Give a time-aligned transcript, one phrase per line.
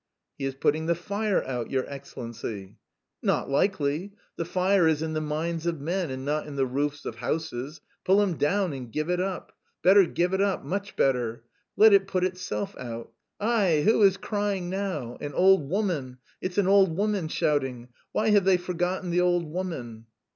[0.39, 2.79] "He is putting the fire out, your Excellency."
[3.21, 4.13] "Not likely.
[4.35, 7.81] The fire is in the minds of men and not in the roofs of houses.
[8.03, 9.51] Pull him down and give it up!
[9.83, 11.43] Better give it up, much better!
[11.77, 13.13] Let it put itself out.
[13.39, 15.19] Aie, who is crying now?
[15.21, 16.17] An old woman!
[16.41, 17.89] It's an old woman shouting.
[18.11, 20.07] Why have they forgotten the old woman?"